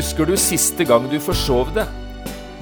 Husker 0.00 0.24
du 0.24 0.32
siste 0.40 0.80
gang 0.88 1.04
du 1.12 1.18
forsov 1.20 1.74
deg? 1.76 1.88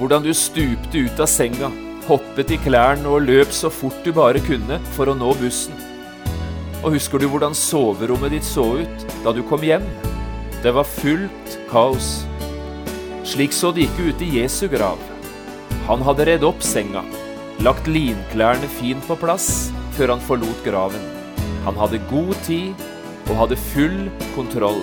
Hvordan 0.00 0.24
du 0.24 0.32
stupte 0.34 1.04
ut 1.06 1.20
av 1.22 1.28
senga, 1.30 1.68
hoppet 2.08 2.50
i 2.50 2.58
klærne 2.58 3.06
og 3.06 3.28
løp 3.28 3.52
så 3.54 3.70
fort 3.70 4.00
du 4.02 4.10
bare 4.16 4.42
kunne 4.42 4.80
for 4.96 5.06
å 5.06 5.14
nå 5.14 5.28
bussen? 5.38 5.76
Og 6.80 6.96
husker 6.96 7.22
du 7.22 7.28
hvordan 7.30 7.54
soverommet 7.54 8.34
ditt 8.34 8.48
så 8.48 8.64
ut 8.80 9.06
da 9.22 9.30
du 9.36 9.44
kom 9.46 9.62
hjem? 9.62 9.86
Det 10.64 10.72
var 10.74 10.90
fullt 10.90 11.54
kaos. 11.70 12.10
Slik 13.22 13.54
så 13.54 13.70
det 13.70 13.86
ikke 13.86 14.10
ut 14.10 14.26
i 14.26 14.32
Jesu 14.40 14.64
grav. 14.72 14.98
Han 15.86 16.02
hadde 16.08 16.26
redd 16.26 16.46
opp 16.48 16.64
senga, 16.66 17.04
lagt 17.62 17.86
linklærne 17.86 18.66
fint 18.80 19.06
på 19.06 19.14
plass 19.20 19.68
før 19.94 20.16
han 20.16 20.26
forlot 20.26 20.66
graven. 20.66 21.06
Han 21.68 21.78
hadde 21.78 22.02
god 22.10 22.34
tid 22.50 22.88
og 23.28 23.44
hadde 23.44 23.66
full 23.70 24.08
kontroll. 24.34 24.82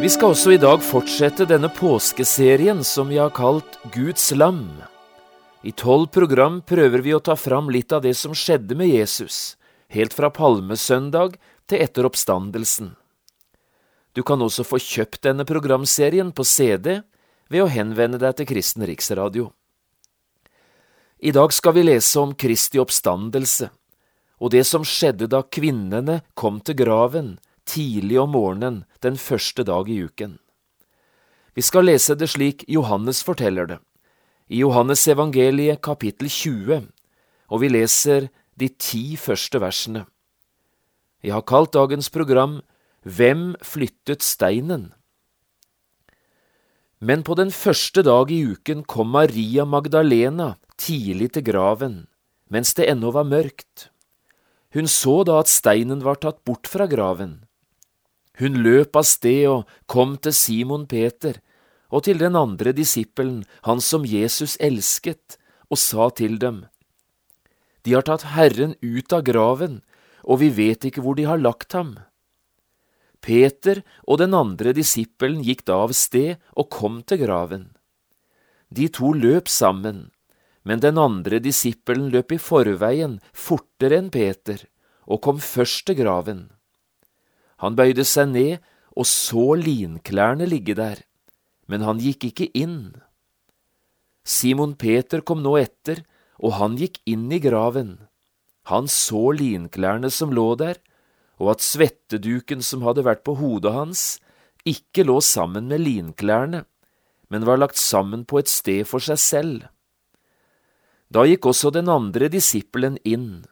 Vi 0.00 0.08
skal 0.08 0.32
også 0.32 0.54
i 0.54 0.56
dag 0.56 0.80
fortsette 0.80 1.44
denne 1.44 1.68
påskeserien 1.76 2.78
som 2.88 3.10
vi 3.12 3.18
har 3.20 3.34
kalt 3.36 3.74
Guds 3.92 4.30
lam. 4.32 4.62
I 5.60 5.74
tolv 5.76 6.06
program 6.08 6.62
prøver 6.64 7.02
vi 7.04 7.12
å 7.12 7.20
ta 7.20 7.34
fram 7.36 7.68
litt 7.68 7.92
av 7.92 8.00
det 8.06 8.14
som 8.16 8.32
skjedde 8.32 8.78
med 8.80 8.88
Jesus, 8.88 9.58
helt 9.92 10.16
fra 10.16 10.30
palmesøndag 10.32 11.36
til 11.68 11.84
etter 11.84 12.08
oppstandelsen. 12.08 12.94
Du 14.16 14.22
kan 14.24 14.40
også 14.40 14.64
få 14.64 14.80
kjøpt 14.80 15.20
denne 15.28 15.44
programserien 15.44 16.32
på 16.32 16.48
CD 16.48 17.02
ved 17.52 17.66
å 17.66 17.68
henvende 17.68 18.22
deg 18.24 18.38
til 18.40 18.48
Kristen 18.54 18.88
Riksradio. 18.88 19.50
I 21.20 21.36
dag 21.36 21.52
skal 21.52 21.76
vi 21.76 21.84
lese 21.84 22.24
om 22.24 22.32
Kristi 22.32 22.80
oppstandelse 22.80 23.68
og 24.40 24.56
det 24.56 24.64
som 24.64 24.80
skjedde 24.80 25.28
da 25.28 25.44
kvinnene 25.44 26.22
kom 26.32 26.64
til 26.64 26.80
graven 26.80 27.34
tidlig 27.68 28.20
om 28.20 28.32
morgenen 28.36 28.84
den 29.02 29.16
første 29.16 29.64
dag 29.66 29.88
i 29.88 30.00
uken. 30.04 30.38
Vi 31.54 31.62
skal 31.66 31.88
lese 31.88 32.14
det 32.14 32.30
slik 32.30 32.64
Johannes 32.68 33.22
forteller 33.26 33.66
det, 33.66 33.78
i 34.48 34.62
Johannes 34.62 35.06
evangeliet 35.08 35.82
kapittel 35.82 36.30
20, 36.30 36.86
og 37.50 37.60
vi 37.62 37.68
leser 37.70 38.30
de 38.58 38.68
ti 38.68 39.16
første 39.16 39.60
versene. 39.62 40.04
Jeg 41.20 41.34
har 41.36 41.44
kalt 41.44 41.74
dagens 41.76 42.08
program 42.08 42.60
Hvem 43.04 43.54
flyttet 43.64 44.22
steinen? 44.22 44.90
Men 47.00 47.22
på 47.24 47.32
den 47.38 47.48
første 47.48 48.04
dag 48.04 48.28
i 48.28 48.42
uken 48.44 48.84
kom 48.84 49.08
Maria 49.14 49.64
Magdalena 49.64 50.54
tidlig 50.76 51.30
til 51.32 51.46
graven, 51.46 51.94
mens 52.52 52.74
det 52.76 52.90
ennå 52.92 53.12
var 53.16 53.24
mørkt. 53.24 53.88
Hun 54.76 54.86
så 54.86 55.22
da 55.24 55.38
at 55.40 55.48
steinen 55.48 56.04
var 56.04 56.20
tatt 56.20 56.44
bort 56.44 56.68
fra 56.68 56.86
graven. 56.86 57.40
Hun 58.40 58.62
løp 58.64 58.96
av 58.96 59.04
sted 59.04 59.44
og 59.50 59.68
kom 59.90 60.16
til 60.16 60.32
Simon 60.32 60.86
Peter 60.88 61.36
og 61.90 62.06
til 62.06 62.20
den 62.22 62.36
andre 62.38 62.72
disippelen, 62.72 63.42
han 63.66 63.82
som 63.82 64.06
Jesus 64.06 64.56
elsket, 64.62 65.36
og 65.70 65.78
sa 65.78 66.08
til 66.14 66.38
dem, 66.38 66.64
De 67.84 67.94
har 67.94 68.06
tatt 68.06 68.30
Herren 68.34 68.76
ut 68.82 69.12
av 69.12 69.24
graven, 69.26 69.80
og 70.24 70.40
vi 70.42 70.50
vet 70.54 70.86
ikke 70.86 71.02
hvor 71.02 71.16
de 71.18 71.26
har 71.26 71.40
lagt 71.40 71.74
ham. 71.74 71.96
Peter 73.20 73.82
og 74.06 74.20
den 74.22 74.34
andre 74.34 74.72
disippelen 74.76 75.42
gikk 75.44 75.64
da 75.68 75.82
av 75.84 75.92
sted 75.96 76.38
og 76.56 76.70
kom 76.72 77.02
til 77.02 77.24
graven. 77.24 77.66
De 78.70 78.88
to 78.88 79.12
løp 79.12 79.48
sammen, 79.48 80.10
men 80.62 80.80
den 80.80 80.98
andre 81.00 81.40
disippelen 81.42 82.08
løp 82.12 82.32
i 82.32 82.38
forveien 82.38 83.18
fortere 83.32 83.98
enn 83.98 84.12
Peter 84.14 84.62
og 85.10 85.22
kom 85.26 85.40
først 85.42 85.88
til 85.88 85.98
graven. 86.00 86.48
Han 87.60 87.76
bøyde 87.76 88.06
seg 88.08 88.32
ned 88.32 88.60
og 88.96 89.06
så 89.06 89.54
linklærne 89.58 90.48
ligge 90.48 90.74
der, 90.78 91.02
men 91.70 91.84
han 91.86 92.00
gikk 92.02 92.30
ikke 92.30 92.48
inn. 92.56 92.96
Simon 94.24 94.74
Peter 94.80 95.22
kom 95.24 95.42
nå 95.44 95.56
etter, 95.60 96.02
og 96.40 96.56
han 96.56 96.78
gikk 96.80 97.00
inn 97.08 97.28
i 97.32 97.40
graven. 97.42 97.98
Han 98.72 98.88
så 98.90 99.30
linklærne 99.36 100.10
som 100.12 100.32
lå 100.34 100.54
der, 100.60 100.80
og 101.40 101.54
at 101.54 101.64
svetteduken 101.64 102.64
som 102.64 102.84
hadde 102.84 103.04
vært 103.06 103.24
på 103.24 103.36
hodet 103.40 103.72
hans, 103.72 104.02
ikke 104.68 105.06
lå 105.08 105.20
sammen 105.24 105.70
med 105.70 105.84
linklærne, 105.84 106.64
men 107.30 107.46
var 107.48 107.60
lagt 107.60 107.80
sammen 107.80 108.26
på 108.28 108.40
et 108.40 108.50
sted 108.50 108.84
for 108.88 109.04
seg 109.04 109.20
selv. 109.20 109.62
Da 111.10 111.24
gikk 111.26 111.48
også 111.50 111.72
den 111.74 111.88
andre 111.90 112.28
disippelen 112.32 112.98
inn, 113.04 113.46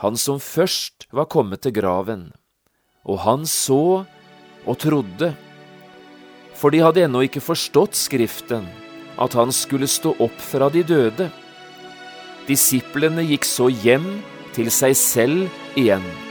han 0.00 0.16
som 0.18 0.40
først 0.42 1.06
var 1.14 1.30
kommet 1.30 1.62
til 1.64 1.76
graven 1.76 2.32
og 3.04 3.20
han 3.24 3.44
så 3.48 4.04
og 4.64 4.78
trodde, 4.80 5.34
for 6.56 6.72
de 6.72 6.80
hadde 6.80 7.04
ennå 7.04 7.24
ikke 7.26 7.42
forstått 7.44 7.98
Skriften, 7.98 8.66
at 9.20 9.36
han 9.36 9.52
skulle 9.52 9.88
stå 9.90 10.14
opp 10.24 10.38
fra 10.40 10.70
de 10.72 10.82
døde. 10.86 11.28
Disiplene 12.48 13.24
gikk 13.28 13.46
så 13.48 13.68
hjem 13.68 14.08
til 14.56 14.70
seg 14.72 14.96
selv 14.98 15.78
igjen. 15.78 16.23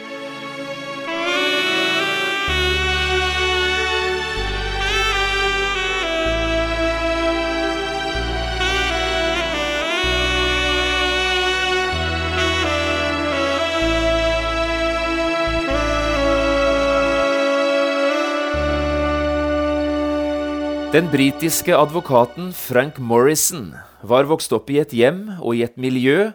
Den 20.94 21.08
britiske 21.10 21.74
advokaten 21.74 22.52
Frank 22.54 23.00
Morrison 23.02 23.72
var 24.06 24.28
vokst 24.30 24.52
opp 24.54 24.68
i 24.70 24.76
et 24.78 24.92
hjem 24.94 25.24
og 25.40 25.56
i 25.58 25.64
et 25.66 25.74
miljø 25.74 26.28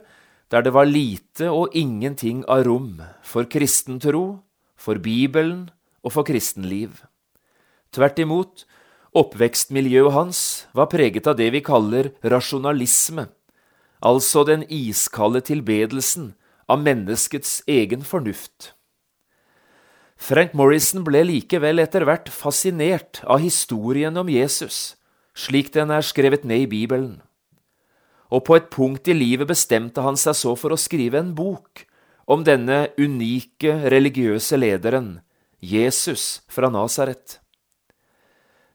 der 0.50 0.64
det 0.66 0.72
var 0.74 0.88
lite 0.91 1.46
og 1.46 1.76
ingenting 1.78 2.41
av 2.50 2.64
rom 2.66 2.97
for 3.22 3.47
kristen 3.47 4.00
tro, 4.02 4.41
for 4.74 4.98
Bibelen 4.98 5.68
og 6.03 6.16
for 6.16 6.27
kristenliv. 6.27 7.04
Tvert 7.94 8.18
imot, 8.18 8.65
oppvekstmiljøet 9.15 10.16
hans 10.16 10.41
var 10.74 10.91
preget 10.91 11.30
av 11.30 11.38
det 11.38 11.53
vi 11.54 11.62
kaller 11.62 12.10
rasjonalisme, 12.27 13.28
altså 14.03 14.42
den 14.42 14.66
iskalde 14.66 15.44
tilbedelsen 15.53 16.33
av 16.66 16.83
menneskets 16.83 17.60
egen 17.71 18.03
fornuft. 18.03 18.72
Frank 20.18 20.53
Morrison 20.59 21.04
ble 21.06 21.22
likevel 21.24 21.78
etter 21.78 22.03
hvert 22.04 22.28
fascinert 22.32 23.20
av 23.22 23.38
historien 23.38 24.16
om 24.18 24.28
Jesus, 24.28 24.98
slik 25.32 25.70
den 25.76 25.92
er 25.94 26.03
skrevet 26.03 26.44
ned 26.44 26.66
i 26.66 26.70
Bibelen. 26.70 27.20
Og 28.28 28.44
på 28.44 28.59
et 28.59 28.68
punkt 28.74 29.09
i 29.09 29.15
livet 29.16 29.48
bestemte 29.48 30.03
han 30.04 30.18
seg 30.18 30.36
så 30.36 30.56
for 30.59 30.74
å 30.74 30.80
skrive 30.80 31.22
en 31.22 31.30
bok 31.38 31.86
om 32.28 32.42
denne 32.44 32.88
unike 32.98 33.78
religiøse 33.88 34.59
lederen, 34.59 35.20
Jesus 35.65 36.42
fra 36.50 36.68
Nasaret. 36.71 37.38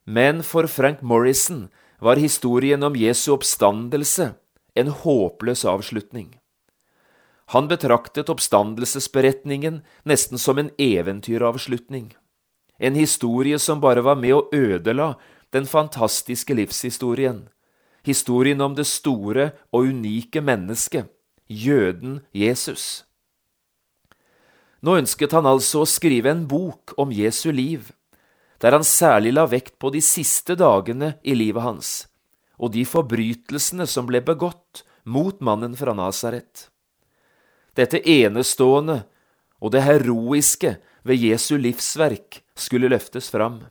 Men 0.08 0.42
for 0.44 0.68
Frank 0.68 1.04
Morrison 1.04 1.68
var 2.04 2.20
historien 2.20 2.82
om 2.84 2.96
Jesu 2.98 3.30
oppstandelse 3.36 4.34
en 4.80 4.90
håpløs 5.04 5.64
avslutning. 5.70 6.34
Han 7.52 7.68
betraktet 7.68 8.30
oppstandelsesberetningen 8.30 9.82
nesten 10.08 10.40
som 10.40 10.58
en 10.58 10.72
eventyravslutning, 10.78 12.14
en 12.78 12.96
historie 12.96 13.60
som 13.60 13.82
bare 13.84 14.02
var 14.02 14.16
med 14.16 14.36
å 14.36 14.48
ødela 14.54 15.14
den 15.54 15.68
fantastiske 15.70 16.56
livshistorien, 16.56 17.50
historien 18.04 18.62
om 18.62 18.76
det 18.76 18.88
store 18.90 19.52
og 19.72 19.92
unike 19.92 20.42
mennesket, 20.42 21.12
jøden 21.48 22.22
Jesus. 22.34 23.04
Nå 24.84 24.98
ønsket 25.00 25.32
han 25.36 25.48
altså 25.48 25.84
å 25.84 25.88
skrive 25.90 26.32
en 26.34 26.48
bok 26.50 26.96
om 27.00 27.14
Jesu 27.16 27.52
liv, 27.52 27.92
der 28.60 28.76
han 28.76 28.84
særlig 28.88 29.36
la 29.36 29.46
vekt 29.48 29.78
på 29.80 29.92
de 29.94 30.02
siste 30.04 30.58
dagene 30.60 31.14
i 31.24 31.36
livet 31.36 31.64
hans, 31.64 31.94
og 32.60 32.74
de 32.76 32.84
forbrytelsene 32.88 33.88
som 33.88 34.08
ble 34.08 34.24
begått 34.24 34.84
mot 35.04 35.40
mannen 35.44 35.76
fra 35.76 35.96
Nasaret. 35.96 36.73
Dette 37.78 38.02
enestående 38.10 39.04
og 39.64 39.72
det 39.74 39.84
heroiske 39.86 40.76
ved 41.08 41.24
Jesu 41.24 41.56
livsverk 41.58 42.42
skulle 42.56 42.92
løftes 42.92 43.30
fram. 43.34 43.64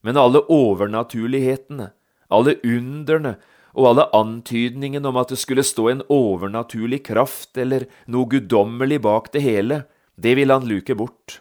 Men 0.00 0.18
alle 0.20 0.42
overnaturlighetene, 0.52 1.90
alle 2.30 2.56
underne 2.64 3.36
og 3.76 3.90
alle 3.90 4.06
antydningene 4.16 5.10
om 5.10 5.18
at 5.20 5.32
det 5.34 5.40
skulle 5.42 5.66
stå 5.66 5.88
en 5.90 6.04
overnaturlig 6.12 7.02
kraft 7.10 7.58
eller 7.60 7.88
noe 8.06 8.30
guddommelig 8.30 9.02
bak 9.04 9.32
det 9.34 9.42
hele, 9.44 9.82
det 10.16 10.36
ville 10.38 10.54
han 10.54 10.68
luke 10.68 10.96
bort. 10.96 11.40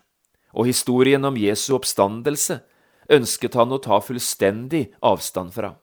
Og 0.56 0.68
historien 0.68 1.24
om 1.28 1.38
Jesu 1.40 1.75
oppstandelse 1.78 2.60
ønsket 3.12 3.56
han 3.56 3.72
å 3.72 3.80
ta 3.80 4.02
fullstendig 4.02 4.88
avstand 5.06 5.54
fra. 5.56 5.75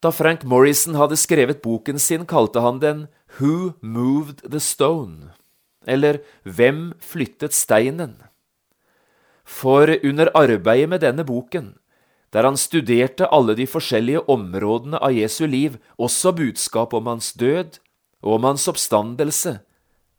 Da 0.00 0.12
Frank 0.12 0.44
Morrison 0.44 0.96
hadde 0.98 1.18
skrevet 1.18 1.62
boken 1.64 1.98
sin, 2.02 2.26
kalte 2.28 2.62
han 2.64 2.80
den 2.82 3.06
Who 3.40 3.74
Moved 3.80 4.50
the 4.50 4.60
Stone? 4.60 5.32
eller 5.86 6.18
Hvem 6.42 6.94
flyttet 6.98 7.54
steinen? 7.54 8.16
For 9.44 9.86
under 10.02 10.30
arbeidet 10.34 10.88
med 10.88 11.00
denne 11.00 11.24
boken 11.24 11.76
der 12.36 12.44
han 12.44 12.58
studerte 12.60 13.28
alle 13.32 13.54
de 13.56 13.64
forskjellige 13.70 14.26
områdene 14.28 14.98
av 15.00 15.14
Jesu 15.14 15.46
liv, 15.46 15.78
også 15.96 16.34
budskap 16.36 16.92
om 16.92 17.06
hans 17.08 17.32
død 17.32 17.78
og 18.20 18.32
om 18.34 18.48
hans 18.50 18.66
oppstandelse, 18.68 19.60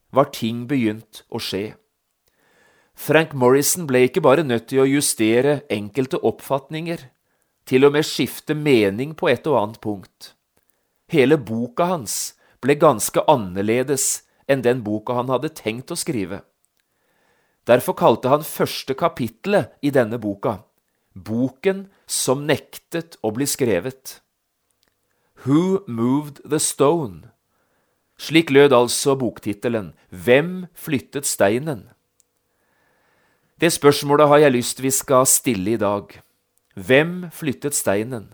var 0.09 0.31
ting 0.33 0.63
begynt 0.69 1.21
å 1.29 1.37
skje. 1.43 1.75
Frank 2.97 3.35
Morrison 3.37 3.85
ble 3.85 4.07
ikke 4.07 4.23
bare 4.25 4.47
nødt 4.47 4.69
til 4.71 4.81
å 4.81 4.87
justere 4.89 5.59
enkelte 5.69 6.17
oppfatninger, 6.25 7.03
til 7.67 7.85
og 7.85 7.93
med 7.93 8.07
skifte 8.07 8.55
mening 8.55 9.13
på 9.13 9.29
et 9.29 9.45
og 9.45 9.59
annet 9.59 9.81
punkt. 9.83 10.31
Hele 11.11 11.37
boka 11.37 11.91
hans 11.91 12.36
ble 12.67 12.75
ganske 12.75 13.23
annerledes 13.31 14.27
enn 14.51 14.63
den 14.65 14.83
boka 14.83 15.15
han 15.15 15.31
hadde 15.31 15.53
tenkt 15.55 15.91
å 15.91 15.99
skrive. 15.99 16.43
Derfor 17.67 17.95
kalte 17.99 18.31
han 18.31 18.43
første 18.47 18.95
kapittelet 18.95 19.75
i 19.83 19.91
denne 19.91 20.19
boka 20.19 20.61
Boken 21.17 21.87
som 22.05 22.43
nektet 22.45 23.17
å 23.25 23.31
bli 23.33 23.47
skrevet. 23.49 24.19
Who 25.45 25.81
Moved 25.87 26.43
the 26.45 26.59
Stone? 26.61 27.31
Slik 28.17 28.51
lød 28.53 28.73
altså 28.73 29.15
boktittelen 29.17 29.93
Hvem 30.09 30.67
flyttet 30.77 31.25
steinen? 31.25 31.87
Det 33.57 33.71
spørsmålet 33.73 34.29
har 34.29 34.43
jeg 34.45 34.55
lyst 34.59 34.83
vi 34.85 34.91
skal 34.93 35.25
stille 35.25 35.73
i 35.73 35.81
dag. 35.81 36.11
Hvem 36.75 37.31
flyttet 37.33 37.73
steinen? 37.73 38.29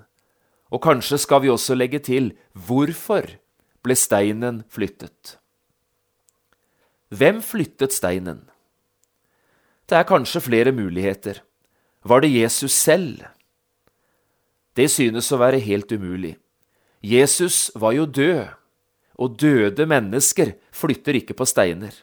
Og 0.67 0.83
kanskje 0.83 1.21
skal 1.23 1.45
vi 1.45 1.53
også 1.53 1.77
legge 1.79 2.01
til 2.03 2.33
hvorfor 2.51 3.29
ble 3.83 3.95
steinen 3.99 4.63
flyttet? 4.71 5.37
Hvem 7.13 7.41
flyttet 7.45 7.93
steinen? 7.93 8.45
Det 9.85 9.99
er 9.99 10.07
kanskje 10.07 10.41
flere 10.41 10.71
muligheter. 10.73 11.43
Var 12.03 12.23
det 12.23 12.31
Jesus 12.33 12.73
selv? 12.73 13.21
Det 14.73 14.89
synes 14.89 15.29
å 15.31 15.37
være 15.37 15.61
helt 15.61 15.91
umulig. 15.91 16.37
Jesus 17.03 17.69
var 17.75 17.93
jo 17.93 18.07
død, 18.07 18.47
og 19.19 19.37
døde 19.37 19.85
mennesker 19.85 20.55
flytter 20.73 21.19
ikke 21.19 21.35
på 21.37 21.45
steiner. 21.45 21.93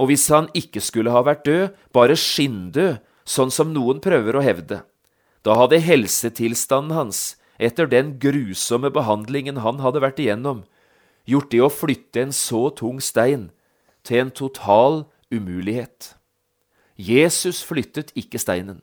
Og 0.00 0.08
hvis 0.10 0.26
han 0.32 0.48
ikke 0.56 0.80
skulle 0.82 1.12
ha 1.12 1.20
vært 1.22 1.44
død, 1.46 1.76
bare 1.92 2.16
skinndød, 2.16 2.98
sånn 3.28 3.52
som 3.52 3.70
noen 3.74 4.00
prøver 4.02 4.38
å 4.38 4.42
hevde, 4.42 4.80
da 5.44 5.56
hadde 5.56 5.78
helsetilstanden 5.84 6.96
hans, 6.96 7.36
etter 7.60 7.88
den 7.90 8.14
grusomme 8.22 8.90
behandlingen 8.92 9.60
han 9.64 9.82
hadde 9.84 10.00
vært 10.02 10.20
igjennom, 10.22 10.64
gjort 11.28 11.50
det 11.52 11.60
å 11.60 11.72
flytte 11.72 12.24
en 12.24 12.32
så 12.34 12.68
tung 12.72 13.02
stein 13.04 13.50
til 14.06 14.24
en 14.24 14.32
total 14.32 15.04
umulighet. 15.30 16.14
Jesus 16.96 17.60
flyttet 17.64 18.14
ikke 18.18 18.40
steinen. 18.40 18.80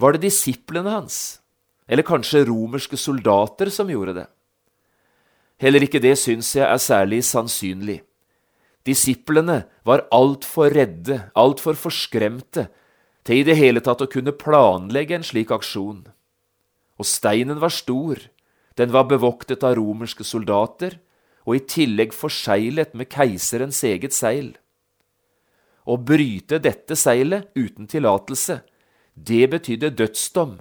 Var 0.00 0.16
det 0.16 0.26
disiplene 0.26 0.92
hans, 0.92 1.40
eller 1.88 2.04
kanskje 2.04 2.44
romerske 2.48 2.98
soldater, 3.00 3.70
som 3.72 3.88
gjorde 3.92 4.16
det? 4.18 4.26
Heller 5.60 5.86
ikke 5.86 6.02
det 6.04 6.16
syns 6.20 6.50
jeg 6.56 6.66
er 6.66 6.80
særlig 6.82 7.22
sannsynlig. 7.24 8.02
Disiplene 8.86 9.64
var 9.88 10.04
altfor 10.14 10.70
redde, 10.74 11.22
altfor 11.34 11.78
forskremte, 11.80 12.68
til 13.26 13.40
i 13.40 13.46
det 13.46 13.56
hele 13.58 13.80
tatt 13.82 14.04
å 14.04 14.10
kunne 14.10 14.36
planlegge 14.36 15.16
en 15.16 15.24
slik 15.26 15.50
aksjon. 15.54 16.04
Og 16.96 17.08
steinen 17.08 17.60
var 17.60 17.74
stor, 17.74 18.20
den 18.76 18.92
var 18.92 19.08
bevoktet 19.10 19.64
av 19.64 19.76
romerske 19.78 20.24
soldater, 20.24 20.98
og 21.46 21.58
i 21.58 21.64
tillegg 21.68 22.14
forseglet 22.16 22.94
med 22.98 23.10
keiserens 23.12 23.82
eget 23.86 24.16
seil. 24.16 24.56
Å 25.86 25.94
bryte 25.96 26.58
dette 26.58 26.96
seilet 26.98 27.52
uten 27.54 27.86
tillatelse, 27.86 28.60
det 29.14 29.44
betydde 29.52 29.94
dødsdom 29.96 30.58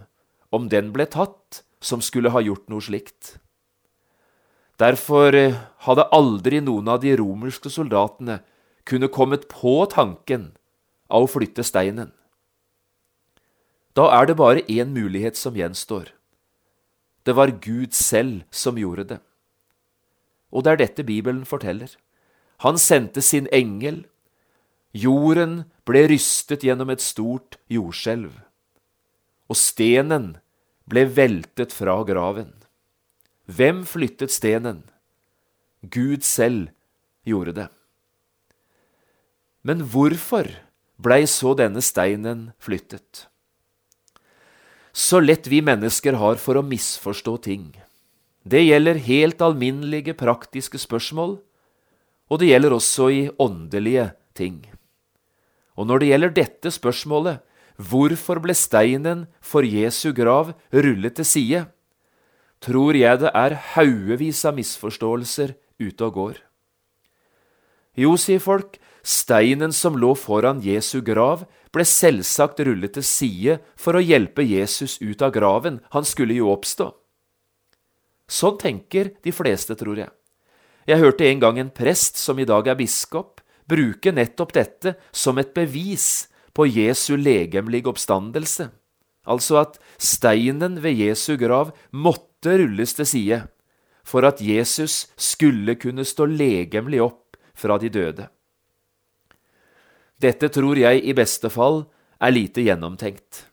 om 0.56 0.70
den 0.72 0.92
ble 0.96 1.08
tatt 1.12 1.64
som 1.84 2.04
skulle 2.04 2.32
ha 2.32 2.44
gjort 2.46 2.70
noe 2.72 2.84
slikt. 2.84 3.36
Derfor 4.80 5.36
eh, 5.36 5.58
hadde 5.88 6.10
aldri 6.16 6.60
noen 6.64 6.90
av 6.92 7.02
de 7.04 7.16
romerske 7.20 7.72
soldatene 7.72 8.42
kunne 8.86 9.10
kommet 9.12 9.48
på 9.52 9.78
tanken 9.92 10.52
av 11.10 11.26
å 11.26 11.32
flytte 11.32 11.64
steinen. 11.66 12.12
Da 13.96 14.10
er 14.18 14.28
det 14.28 14.38
bare 14.40 14.66
én 14.68 14.92
mulighet 14.92 15.40
som 15.40 15.56
gjenstår. 15.56 16.12
Det 17.26 17.34
var 17.34 17.58
Gud 17.62 17.94
selv 17.94 18.44
som 18.54 18.78
gjorde 18.78 19.08
det. 19.16 19.20
Og 20.54 20.64
det 20.64 20.72
er 20.72 20.82
dette 20.84 21.04
Bibelen 21.04 21.46
forteller. 21.46 21.90
Han 22.64 22.78
sendte 22.80 23.22
sin 23.26 23.50
engel. 23.52 24.06
Jorden 24.96 25.64
ble 25.84 26.06
rystet 26.14 26.64
gjennom 26.64 26.94
et 26.94 27.04
stort 27.04 27.58
jordskjelv 27.68 28.46
og 29.50 29.58
stenen 29.60 30.36
ble 30.90 31.06
veltet 31.18 31.74
fra 31.74 31.98
graven. 32.08 32.52
Hvem 33.46 33.84
flyttet 33.86 34.34
stenen? 34.34 34.84
Gud 35.82 36.26
selv 36.26 36.72
gjorde 37.26 37.54
det. 37.60 37.68
Men 39.66 39.86
hvorfor 39.90 40.50
blei 41.02 41.26
så 41.30 41.54
denne 41.58 41.82
steinen 41.86 42.52
flyttet? 42.62 43.28
Så 44.96 45.20
lett 45.20 45.50
vi 45.52 45.60
mennesker 45.66 46.16
har 46.16 46.40
for 46.40 46.56
å 46.56 46.64
misforstå 46.64 47.36
ting. 47.44 47.74
Det 48.48 48.62
gjelder 48.64 49.02
helt 49.04 49.42
alminnelige, 49.44 50.16
praktiske 50.16 50.80
spørsmål, 50.80 51.36
og 52.32 52.40
det 52.40 52.54
gjelder 52.54 52.76
også 52.78 53.10
i 53.12 53.26
åndelige 53.42 54.14
ting. 54.38 54.64
Og 55.76 55.90
når 55.90 56.02
det 56.02 56.10
gjelder 56.14 56.36
dette 56.40 56.72
spørsmålet, 56.72 57.44
Hvorfor 57.76 58.40
ble 58.40 58.56
steinen 58.56 59.26
for 59.44 59.68
Jesu 59.68 60.14
grav 60.16 60.54
rullet 60.72 61.18
til 61.18 61.28
side? 61.28 61.62
Tror 62.64 62.96
jeg 62.96 63.20
det 63.20 63.32
er 63.36 63.58
haugevis 63.76 64.46
av 64.48 64.56
misforståelser 64.56 65.56
ute 65.84 66.08
og 66.08 66.14
går. 66.16 66.38
Jo, 68.00 68.16
sier 68.16 68.40
folk, 68.40 68.80
steinen 69.04 69.76
som 69.76 70.00
lå 70.00 70.14
foran 70.16 70.64
Jesu 70.64 71.02
grav, 71.04 71.44
ble 71.76 71.86
selvsagt 71.88 72.62
rullet 72.66 72.96
til 72.96 73.06
side 73.06 73.58
for 73.80 73.98
å 73.98 74.04
hjelpe 74.04 74.46
Jesus 74.48 74.98
ut 75.02 75.22
av 75.26 75.34
graven, 75.36 75.82
han 75.92 76.08
skulle 76.08 76.38
jo 76.38 76.52
oppstå. 76.54 76.90
Sånn 78.32 78.58
tenker 78.58 79.12
de 79.22 79.34
fleste, 79.36 79.76
tror 79.78 80.00
jeg. 80.00 80.12
Jeg 80.90 81.02
hørte 81.02 81.28
en 81.28 81.42
gang 81.42 81.60
en 81.60 81.74
prest, 81.74 82.18
som 82.18 82.40
i 82.40 82.46
dag 82.48 82.68
er 82.68 82.78
biskop, 82.80 83.42
bruke 83.70 84.14
nettopp 84.14 84.54
dette 84.54 84.96
som 85.12 85.38
et 85.42 85.54
bevis 85.54 86.28
på 86.56 86.68
Jesu 86.70 87.16
legemlige 87.18 87.90
oppstandelse, 87.92 88.70
altså 89.26 89.60
at 89.64 89.80
steinen 89.98 90.80
ved 90.84 91.02
Jesu 91.02 91.36
grav 91.42 91.74
måtte 91.92 92.56
rulles 92.62 92.94
til 92.96 93.10
side 93.10 93.42
for 94.06 94.26
at 94.28 94.42
Jesus 94.42 95.08
skulle 95.18 95.76
kunne 95.82 96.06
stå 96.06 96.28
legemlig 96.30 97.02
opp 97.02 97.40
fra 97.58 97.80
de 97.82 97.90
døde. 97.90 98.30
Dette 100.22 100.48
tror 100.54 100.80
jeg 100.80 101.04
i 101.04 101.16
beste 101.16 101.52
fall 101.52 101.84
er 102.24 102.34
lite 102.36 102.64
gjennomtenkt. 102.64 103.46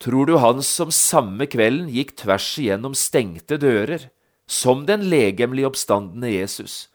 Tror 0.00 0.26
du 0.28 0.38
han 0.40 0.62
som 0.64 0.90
samme 0.92 1.46
kvelden 1.48 1.88
gikk 1.92 2.14
tvers 2.24 2.46
igjennom 2.60 2.96
stengte 2.96 3.58
dører, 3.60 4.08
som 4.46 4.84
den 4.88 5.06
legemlige 5.08 5.70
oppstandende 5.70 6.28
Jesus, 6.28 6.88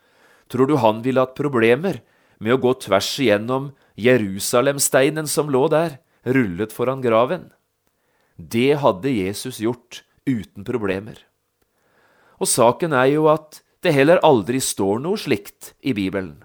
tror 0.50 0.70
du 0.70 0.76
han 0.82 1.02
ville 1.06 1.24
hatt 1.24 1.38
problemer 1.38 2.04
med 2.38 2.54
å 2.56 2.62
gå 2.62 2.76
tvers 2.86 3.10
igjennom 3.22 3.72
Jerusalemsteinen 4.00 5.28
som 5.30 5.50
lå 5.50 5.66
der, 5.74 5.98
rullet 6.24 6.74
foran 6.76 7.02
graven. 7.02 7.50
Det 8.38 8.78
hadde 8.84 9.12
Jesus 9.12 9.60
gjort 9.64 10.04
uten 10.30 10.66
problemer. 10.68 11.18
Og 12.40 12.48
saken 12.48 12.94
er 12.96 13.10
jo 13.16 13.28
at 13.32 13.62
det 13.84 13.96
heller 13.96 14.22
aldri 14.24 14.62
står 14.64 15.02
noe 15.04 15.20
slikt 15.20 15.74
i 15.82 15.96
Bibelen. 15.98 16.44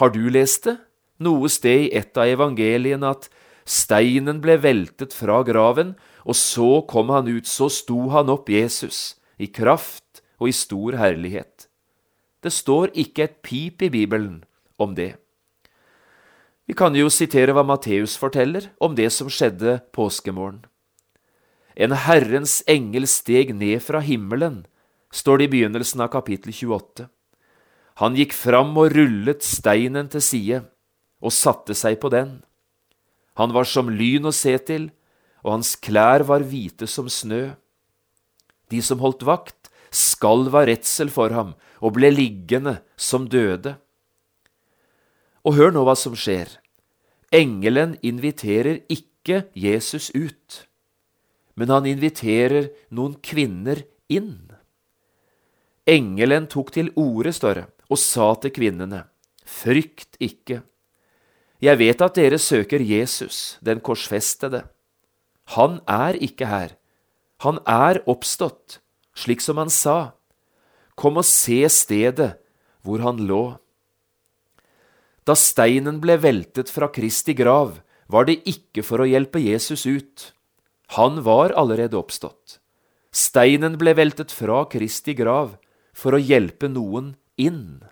Har 0.00 0.12
du 0.12 0.26
lest 0.32 0.66
det? 0.68 0.76
Noe 1.18 1.50
sted 1.50 1.88
i 1.88 1.92
et 1.98 2.18
av 2.18 2.30
evangeliene 2.30 3.10
at 3.10 3.26
steinen 3.68 4.38
ble 4.42 4.56
veltet 4.62 5.14
fra 5.14 5.42
graven, 5.46 5.96
og 6.24 6.36
så 6.38 6.82
kom 6.88 7.10
han 7.14 7.28
ut, 7.28 7.46
så 7.46 7.68
sto 7.72 8.08
han 8.14 8.30
opp, 8.30 8.50
Jesus, 8.52 9.18
i 9.38 9.50
kraft 9.50 10.22
og 10.38 10.50
i 10.50 10.54
stor 10.54 10.98
herlighet. 11.00 11.66
Det 12.42 12.52
står 12.54 12.94
ikke 12.94 13.26
et 13.26 13.40
pip 13.42 13.82
i 13.82 13.90
Bibelen 13.90 14.44
om 14.78 14.94
det. 14.94 15.16
Vi 16.68 16.76
kan 16.76 16.94
jo 16.94 17.08
sitere 17.10 17.54
hva 17.56 17.64
Matteus 17.66 18.14
forteller 18.20 18.68
om 18.78 18.94
det 18.94 19.08
som 19.10 19.30
skjedde 19.32 19.80
påskemorgen. 19.96 20.66
En 21.78 21.94
Herrens 21.94 22.60
engel 22.68 23.06
steg 23.08 23.54
ned 23.56 23.80
fra 23.82 24.02
himmelen, 24.04 24.66
står 25.14 25.38
det 25.38 25.46
i 25.48 25.52
begynnelsen 25.54 26.02
av 26.04 26.10
kapittel 26.12 26.52
28. 26.52 27.06
Han 28.02 28.18
gikk 28.18 28.34
fram 28.36 28.76
og 28.78 28.92
rullet 28.94 29.42
steinen 29.46 30.10
til 30.12 30.22
side 30.22 30.58
og 31.24 31.34
satte 31.34 31.76
seg 31.76 31.98
på 32.02 32.10
den. 32.12 32.38
Han 33.38 33.54
var 33.54 33.68
som 33.68 33.90
lyn 33.90 34.28
å 34.28 34.34
se 34.34 34.54
til, 34.66 34.88
og 35.44 35.58
hans 35.58 35.74
klær 35.78 36.24
var 36.28 36.44
hvite 36.46 36.88
som 36.90 37.10
snø. 37.10 37.54
De 38.68 38.82
som 38.84 39.00
holdt 39.02 39.24
vakt, 39.26 39.70
skalv 39.94 40.54
av 40.58 40.68
redsel 40.68 41.10
for 41.12 41.32
ham 41.32 41.54
og 41.80 41.94
ble 41.96 42.10
liggende 42.12 42.80
som 42.98 43.28
døde. 43.30 43.76
Og 45.46 45.56
hør 45.56 45.72
nå 45.72 45.84
hva 45.86 45.94
som 45.96 46.16
skjer. 46.18 46.50
Engelen 47.32 47.94
inviterer 48.04 48.82
ikke 48.92 49.46
Jesus 49.56 50.10
ut 50.16 50.68
men 51.58 51.72
han 51.74 51.88
inviterer 51.90 52.70
noen 52.94 53.16
kvinner 53.18 53.82
inn. 54.06 54.52
Engelen 55.88 56.46
tok 56.46 56.70
til 56.76 56.92
orde, 57.00 57.32
står 57.34 57.58
det, 57.58 57.64
og 57.90 57.98
sa 57.98 58.30
til 58.38 58.54
kvinnene, 58.54 59.06
Frykt 59.48 60.18
ikke. 60.20 60.60
Jeg 61.58 61.78
vet 61.80 62.02
at 62.04 62.14
dere 62.14 62.38
søker 62.38 62.82
Jesus, 62.82 63.58
den 63.64 63.80
korsfestede. 63.82 64.62
Han 65.56 65.80
er 65.90 66.14
ikke 66.22 66.46
her. 66.46 66.76
Han 67.42 67.58
er 67.66 67.98
oppstått, 68.06 68.78
slik 69.14 69.42
som 69.42 69.58
han 69.58 69.70
sa. 69.70 70.14
Kom 70.98 71.18
og 71.18 71.26
se 71.26 71.64
stedet 71.70 72.36
hvor 72.86 73.02
han 73.02 73.24
lå. 73.26 73.58
Da 75.26 75.34
steinen 75.36 75.98
ble 76.02 76.16
veltet 76.22 76.70
fra 76.72 76.88
Kristi 76.94 77.34
grav, 77.36 77.80
var 78.08 78.24
det 78.24 78.40
ikke 78.48 78.82
for 78.86 79.02
å 79.02 79.08
hjelpe 79.08 79.42
Jesus 79.42 79.84
ut. 79.84 80.30
Han 80.96 81.20
var 81.26 81.52
allerede 81.58 81.98
oppstått. 81.98 82.58
Steinen 83.12 83.76
ble 83.80 83.92
veltet 83.98 84.32
fra 84.32 84.62
Kristi 84.70 85.12
grav 85.18 85.56
for 85.92 86.16
å 86.16 86.22
hjelpe 86.22 86.70
noen 86.70 87.12
inn, 87.36 87.82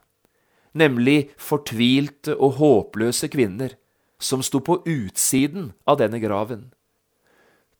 nemlig 0.78 1.30
fortvilte 1.40 2.37
og 2.37 2.61
håpløse 2.61 3.30
kvinner 3.33 3.75
som 4.23 4.42
sto 4.45 4.62
på 4.64 4.80
utsiden 4.87 5.73
av 5.88 5.99
denne 6.00 6.21
graven. 6.23 6.71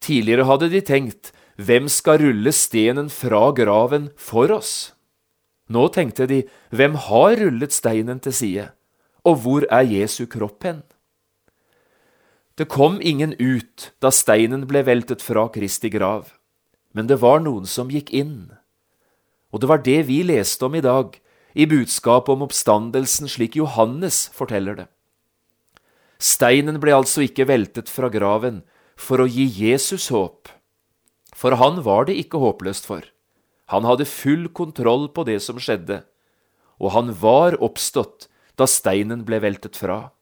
Tidligere 0.03 0.47
hadde 0.49 0.71
de 0.73 0.83
tenkt 0.85 1.33
hvem 1.57 1.89
skal 1.89 2.21
rulle 2.21 2.53
stenen 2.53 3.09
fra 3.13 3.49
graven 3.57 4.11
for 4.21 4.53
oss? 4.53 4.93
Nå 5.73 5.89
tenkte 5.95 6.29
de 6.31 6.43
hvem 6.71 6.99
har 7.09 7.39
rullet 7.41 7.73
steinen 7.75 8.21
til 8.23 8.35
side, 8.37 8.67
og 9.27 9.41
hvor 9.43 9.67
er 9.73 9.89
Jesu 9.89 10.27
kropp 10.31 10.67
hen? 10.69 10.85
Det 12.57 12.69
kom 12.73 13.01
ingen 13.01 13.35
ut 13.41 13.91
da 14.01 14.13
steinen 14.13 14.65
ble 14.69 14.85
veltet 14.87 15.25
fra 15.25 15.49
Kristi 15.53 15.91
grav, 15.93 16.31
men 16.95 17.09
det 17.09 17.19
var 17.25 17.43
noen 17.45 17.67
som 17.69 17.91
gikk 17.93 18.13
inn. 18.17 18.53
Og 19.53 19.61
det 19.61 19.69
var 19.69 19.83
det 19.85 19.99
vi 20.09 20.23
leste 20.25 20.69
om 20.69 20.77
i 20.77 20.85
dag, 20.85 21.17
i 21.57 21.65
budskapet 21.67 22.35
om 22.35 22.45
oppstandelsen 22.45 23.31
slik 23.33 23.57
Johannes 23.57 24.27
forteller 24.37 24.77
det. 24.77 24.87
Steinen 26.21 26.81
ble 26.81 26.93
altså 26.97 27.25
ikke 27.25 27.47
veltet 27.49 27.89
fra 27.93 28.11
graven 28.13 28.61
for 28.97 29.23
å 29.23 29.29
gi 29.29 29.47
Jesus 29.49 30.11
håp, 30.13 30.51
for 31.37 31.57
han 31.61 31.81
var 31.85 32.09
det 32.09 32.17
ikke 32.21 32.41
håpløst 32.41 32.89
for. 32.89 33.05
Han 33.73 33.89
hadde 33.89 34.09
full 34.09 34.51
kontroll 34.53 35.09
på 35.13 35.25
det 35.29 35.39
som 35.45 35.61
skjedde, 35.61 36.03
og 36.77 36.93
han 36.93 37.15
var 37.21 37.57
oppstått 37.65 38.29
da 38.57 38.69
steinen 38.69 39.25
ble 39.29 39.41
veltet 39.45 39.81
fra. 39.81 40.13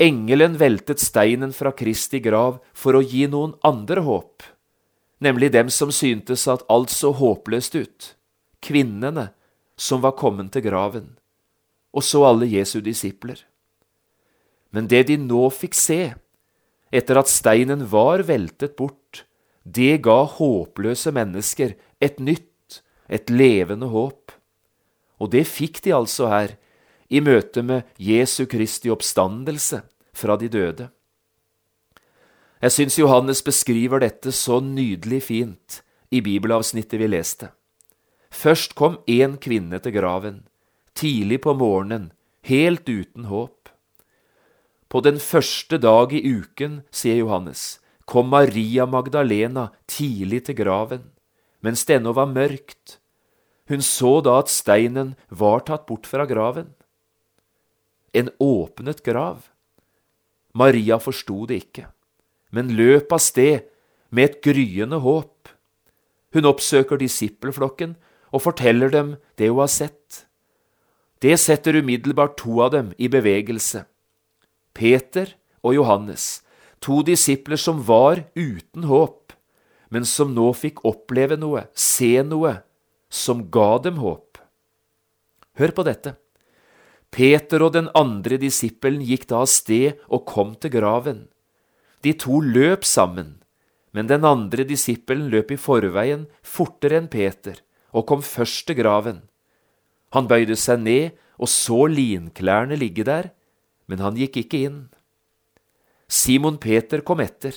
Engelen 0.00 0.56
veltet 0.60 1.04
steinen 1.04 1.52
fra 1.52 1.72
Kristi 1.76 2.20
grav 2.24 2.58
for 2.72 2.96
å 2.96 3.04
gi 3.04 3.26
noen 3.28 3.54
andre 3.64 4.04
håp, 4.08 4.42
nemlig 5.20 5.52
dem 5.52 5.68
som 5.70 5.92
syntes 5.92 6.48
at 6.48 6.64
alt 6.72 6.90
så 6.90 7.12
håpløst 7.16 7.76
ut, 7.76 8.10
kvinnene 8.64 9.28
som 9.76 10.02
var 10.04 10.16
kommet 10.18 10.52
til 10.52 10.64
graven, 10.66 11.14
og 11.92 12.04
så 12.04 12.24
alle 12.28 12.48
Jesu 12.48 12.80
disipler. 12.80 13.40
Men 14.72 14.88
det 14.88 15.06
de 15.10 15.18
nå 15.20 15.48
fikk 15.52 15.76
se, 15.76 16.00
etter 16.92 17.20
at 17.20 17.30
steinen 17.32 17.86
var 17.92 18.24
veltet 18.28 18.76
bort, 18.76 19.24
det 19.64 20.02
ga 20.04 20.22
håpløse 20.28 21.12
mennesker 21.14 21.76
et 22.02 22.18
nytt, 22.20 22.82
et 23.08 23.30
levende 23.30 23.88
håp. 23.92 24.32
Og 25.20 25.30
det 25.32 25.46
fikk 25.46 25.82
de 25.84 25.94
altså 25.94 26.28
her, 26.32 26.56
i 27.12 27.20
møte 27.20 27.60
med 27.62 27.84
Jesu 28.00 28.46
Kristi 28.48 28.88
oppstandelse 28.90 29.82
fra 30.16 30.36
de 30.40 30.48
døde. 30.48 30.88
Jeg 32.62 32.72
syns 32.72 32.96
Johannes 32.98 33.42
beskriver 33.44 34.00
dette 34.00 34.32
så 34.32 34.60
nydelig 34.64 35.20
fint 35.26 35.82
i 36.14 36.22
bibelavsnittet 36.24 37.00
vi 37.00 37.08
leste. 37.10 37.50
Først 38.32 38.74
kom 38.74 38.98
én 39.06 39.36
kvinne 39.38 39.78
til 39.84 39.94
graven, 39.94 40.42
tidlig 40.96 41.42
på 41.44 41.54
morgenen, 41.54 42.10
helt 42.48 42.88
uten 42.88 43.28
håp. 43.30 43.68
På 44.88 45.00
den 45.04 45.20
første 45.20 45.78
dag 45.78 46.12
i 46.12 46.24
uken, 46.24 46.82
sier 46.90 47.20
Johannes, 47.20 47.78
kom 48.08 48.32
Maria 48.32 48.86
Magdalena 48.88 49.70
tidlig 49.86 50.46
til 50.48 50.58
graven, 50.58 51.10
mens 51.62 51.84
det 51.86 52.00
ennå 52.00 52.16
var 52.16 52.32
mørkt. 52.32 52.98
Hun 53.70 53.84
så 53.84 54.18
da 54.24 54.40
at 54.42 54.50
steinen 54.50 55.14
var 55.30 55.62
tatt 55.68 55.86
bort 55.86 56.08
fra 56.08 56.26
graven 56.26 56.72
en 58.12 58.30
åpnet 58.38 59.02
grav. 59.02 59.48
Maria 60.52 60.98
forsto 61.00 61.46
det 61.48 61.62
ikke, 61.64 61.86
men 62.52 62.74
løp 62.76 63.12
av 63.12 63.22
sted 63.24 63.68
med 64.12 64.28
et 64.28 64.40
gryende 64.44 65.00
håp. 65.00 65.48
Hun 66.36 66.48
oppsøker 66.48 67.00
disippelflokken 67.00 67.96
og 68.32 68.44
forteller 68.46 68.92
dem 68.92 69.16
det 69.36 69.50
hun 69.52 69.62
har 69.62 69.70
sett. 69.72 70.24
Det 71.22 71.36
setter 71.38 71.78
umiddelbart 71.78 72.34
to 72.40 72.58
av 72.64 72.72
dem 72.74 72.90
i 72.98 73.08
bevegelse. 73.12 73.84
Peter 74.74 75.36
og 75.62 75.76
Johannes, 75.76 76.42
to 76.82 77.02
disipler 77.06 77.60
som 77.60 77.84
var 77.86 78.24
uten 78.34 78.88
håp, 78.90 79.36
men 79.92 80.08
som 80.08 80.32
nå 80.34 80.48
fikk 80.56 80.82
oppleve 80.88 81.36
noe, 81.38 81.66
se 81.76 82.16
noe, 82.26 82.56
som 83.12 83.44
ga 83.52 83.76
dem 83.84 84.00
håp. 84.02 84.40
Hør 85.60 85.74
på 85.76 85.84
dette. 85.84 86.16
Peter 87.12 87.60
og 87.60 87.74
den 87.76 87.90
andre 87.94 88.38
disippelen 88.40 89.04
gikk 89.04 89.28
da 89.28 89.42
av 89.44 89.50
sted 89.52 90.00
og 90.08 90.24
kom 90.26 90.54
til 90.56 90.72
graven. 90.72 91.26
De 92.02 92.16
to 92.16 92.40
løp 92.40 92.88
sammen, 92.88 93.36
men 93.92 94.08
den 94.08 94.24
andre 94.24 94.64
disippelen 94.66 95.28
løp 95.30 95.52
i 95.52 95.60
forveien 95.60 96.24
fortere 96.40 96.98
enn 96.98 97.12
Peter 97.12 97.60
og 97.92 98.06
kom 98.08 98.24
først 98.24 98.66
til 98.66 98.78
graven. 98.80 99.22
Han 100.12 100.28
bøyde 100.28 100.56
seg 100.60 100.82
ned 100.82 101.18
og 101.38 101.48
så 101.50 101.86
linklærne 101.90 102.76
ligge 102.78 103.04
der, 103.08 103.30
men 103.88 104.02
han 104.04 104.18
gikk 104.18 104.38
ikke 104.44 104.64
inn. 104.68 104.80
Simon 106.12 106.58
Peter 106.60 107.00
kom 107.00 107.22
etter, 107.24 107.54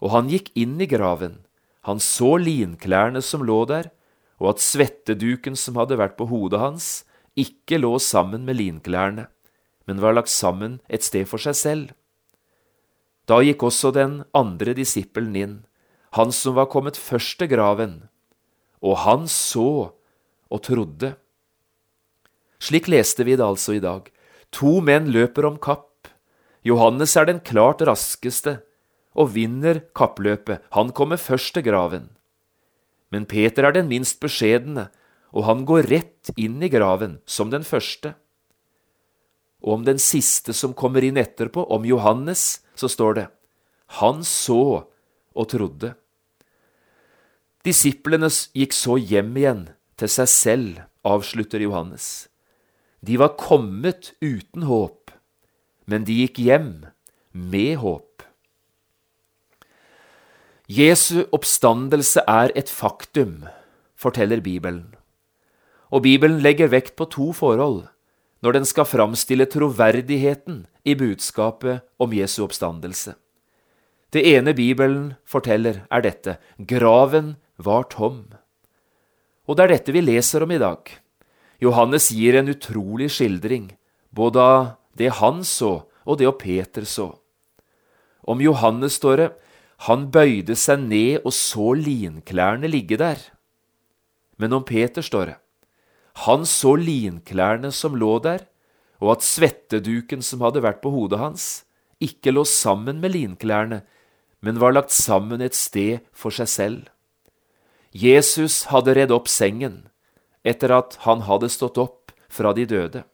og 0.00 0.12
han 0.14 0.30
gikk 0.32 0.50
inn 0.58 0.78
i 0.80 0.88
graven. 0.88 1.42
Han 1.88 2.00
så 2.02 2.36
linklærne 2.40 3.22
som 3.24 3.44
lå 3.44 3.62
der, 3.68 3.90
og 4.38 4.54
at 4.54 4.62
svetteduken 4.62 5.56
som 5.58 5.78
hadde 5.80 5.98
vært 6.00 6.16
på 6.18 6.28
hodet 6.30 6.60
hans, 6.62 6.88
ikke 7.38 7.78
lå 7.78 7.94
sammen 8.02 8.44
med 8.46 8.58
linklærne, 8.58 9.28
men 9.86 10.02
var 10.02 10.16
lagt 10.16 10.32
sammen 10.32 10.80
et 10.88 11.06
sted 11.06 11.28
for 11.30 11.42
seg 11.42 11.56
selv. 11.56 11.94
Da 13.28 13.40
gikk 13.44 13.62
også 13.68 13.92
den 13.94 14.22
andre 14.36 14.74
disippelen 14.76 15.36
inn, 15.36 15.56
han 16.16 16.32
som 16.32 16.56
var 16.56 16.70
kommet 16.72 16.96
først 16.96 17.36
til 17.40 17.50
graven, 17.52 18.08
og 18.82 19.00
han 19.04 19.26
så 19.30 19.94
og 20.48 20.62
trodde. 20.64 21.14
Slik 22.62 22.88
leste 22.90 23.26
vi 23.26 23.36
det 23.38 23.44
altså 23.44 23.76
i 23.76 23.82
dag. 23.82 24.08
To 24.56 24.78
menn 24.84 25.10
løper 25.14 25.46
om 25.46 25.58
kapp. 25.60 26.08
Johannes 26.66 27.14
er 27.16 27.28
den 27.28 27.40
klart 27.40 27.82
raskeste 27.86 28.58
og 29.18 29.34
vinner 29.34 29.82
kappløpet. 29.96 30.62
Han 30.74 30.92
kommer 30.92 31.20
først 31.20 31.54
til 31.54 31.66
graven. 31.66 32.08
Men 33.10 33.26
Peter 33.26 33.64
er 33.64 33.74
den 33.76 33.88
minst 33.90 34.20
beskjedne 34.20 34.88
og 35.36 35.44
han 35.44 35.64
går 35.68 35.88
rett 35.90 36.32
inn 36.40 36.60
i 36.62 36.70
graven 36.72 37.18
som 37.28 37.52
den 37.52 37.66
første. 37.66 38.14
Og 39.64 39.78
om 39.78 39.84
den 39.84 40.00
siste 40.00 40.54
som 40.54 40.76
kommer 40.76 41.04
inn 41.04 41.18
etterpå, 41.20 41.64
om 41.68 41.84
Johannes, 41.86 42.62
så 42.78 42.88
står 42.88 43.18
det 43.18 43.26
Han 44.00 44.22
så 44.24 44.86
og 45.34 45.48
trodde. 45.50 45.94
Disiplene 47.68 48.30
gikk 48.56 48.72
så 48.72 48.94
hjem 48.96 49.34
igjen 49.36 49.64
til 50.00 50.08
seg 50.08 50.28
selv, 50.32 50.76
avslutter 51.04 51.60
Johannes. 51.60 52.28
De 53.04 53.18
var 53.20 53.34
kommet 53.36 54.14
uten 54.24 54.64
håp, 54.64 55.10
men 55.84 56.06
de 56.08 56.14
gikk 56.22 56.38
hjem 56.40 56.70
med 57.36 57.74
håp. 57.82 58.24
Jesu 60.68 61.26
oppstandelse 61.32 62.24
er 62.28 62.54
et 62.56 62.72
faktum, 62.72 63.42
forteller 64.00 64.40
Bibelen. 64.40 64.94
Og 65.92 66.06
Bibelen 66.06 66.40
legger 66.44 66.72
vekt 66.72 66.96
på 66.96 67.08
to 67.12 67.34
forhold 67.36 67.82
når 68.44 68.54
den 68.54 68.68
skal 68.68 68.88
framstille 68.88 69.48
troverdigheten 69.50 70.62
i 70.88 70.94
budskapet 70.96 71.84
om 72.00 72.16
Jesu 72.16 72.44
oppstandelse. 72.46 73.12
Det 74.14 74.24
ene 74.24 74.54
Bibelen 74.56 75.18
forteller, 75.28 75.82
er 75.92 76.04
dette 76.06 76.38
graven 76.64 77.34
var 77.58 77.88
tom. 77.92 78.24
Og 79.48 79.56
det 79.56 79.64
er 79.64 79.74
dette 79.74 79.94
vi 79.94 80.04
leser 80.04 80.44
om 80.44 80.52
i 80.54 80.60
dag. 80.60 80.82
Johannes 81.62 82.10
gir 82.14 82.38
en 82.38 82.50
utrolig 82.52 83.10
skildring, 83.10 83.72
både 84.14 84.38
av 84.42 84.68
det 84.98 85.10
han 85.18 85.42
så, 85.46 85.88
og 86.06 86.20
det 86.20 86.30
Peter 86.40 86.86
så. 86.86 87.10
Om 88.28 88.40
Johannes 88.44 88.98
står 89.00 89.16
det 89.22 89.28
han 89.88 90.08
bøyde 90.10 90.56
seg 90.58 90.80
ned 90.86 91.24
og 91.24 91.32
så 91.34 91.72
linklærne 91.78 92.70
ligge 92.70 92.98
der. 92.98 93.18
Men 94.38 94.54
om 94.54 94.64
Peter 94.66 95.02
står 95.02 95.32
det 95.32 95.38
han 96.26 96.42
så 96.50 96.72
linklærne 96.74 97.70
som 97.70 97.94
lå 97.94 98.16
der, 98.24 98.42
og 98.98 99.12
at 99.12 99.22
svetteduken 99.22 100.24
som 100.24 100.42
hadde 100.42 100.64
vært 100.64 100.80
på 100.82 100.90
hodet 100.90 101.20
hans, 101.20 101.44
ikke 102.02 102.32
lå 102.34 102.42
sammen 102.42 102.98
med 102.98 103.14
linklærne, 103.14 103.84
men 104.42 104.58
var 104.58 104.74
lagt 104.74 104.94
sammen 104.94 105.42
et 105.42 105.54
sted 105.54 106.02
for 106.10 106.34
seg 106.34 106.50
selv. 106.50 106.80
Jesus 107.92 108.66
hadde 108.72 108.94
redd 108.98 109.12
opp 109.14 109.28
sengen 109.32 109.86
etter 110.44 110.72
at 110.72 110.98
han 111.04 111.24
hadde 111.28 111.48
stått 111.52 111.78
opp 111.80 112.12
fra 112.28 112.52
de 112.56 112.66
døde. 112.68 113.04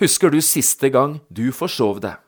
Husker 0.00 0.30
du 0.30 0.40
siste 0.42 0.90
gang 0.90 1.20
du 1.28 1.50
forsov 1.52 2.00
deg? 2.04 2.18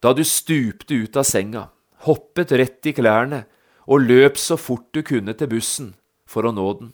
Da 0.00 0.14
du 0.16 0.24
stupte 0.24 0.96
ut 0.96 1.16
av 1.20 1.26
senga, 1.28 1.68
hoppet 2.06 2.54
rett 2.56 2.86
i 2.88 2.94
klærne 2.96 3.44
og 3.84 4.06
løp 4.08 4.38
så 4.40 4.56
fort 4.56 4.88
du 4.96 5.02
kunne 5.04 5.34
til 5.36 5.50
bussen 5.52 5.92
for 6.24 6.48
å 6.48 6.54
nå 6.54 6.66
den. 6.78 6.92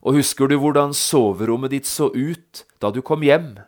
Og 0.00 0.16
husker 0.20 0.48
du 0.48 0.56
hvordan 0.60 0.94
soverommet 0.96 1.72
ditt 1.74 1.88
så 1.88 2.10
ut 2.12 2.64
da 2.80 2.92
du 2.92 3.00
kom 3.04 3.24
hjem? 3.24 3.58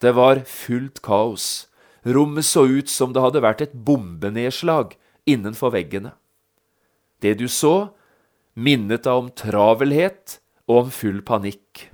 Det 0.00 0.14
var 0.16 0.44
fullt 0.46 1.00
kaos. 1.04 1.68
Rommet 2.06 2.46
så 2.46 2.64
ut 2.68 2.88
som 2.88 3.12
det 3.12 3.22
hadde 3.24 3.42
vært 3.44 3.64
et 3.64 3.74
bombenedslag 3.74 4.94
innenfor 5.28 5.74
veggene. 5.74 6.14
Det 7.22 7.34
du 7.40 7.48
så, 7.50 7.90
minnet 8.54 9.06
deg 9.06 9.22
om 9.24 9.30
travelhet 9.34 10.38
og 10.68 10.84
om 10.84 10.92
full 10.94 11.22
panikk. 11.26 11.88